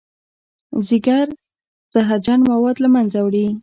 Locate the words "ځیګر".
0.87-1.27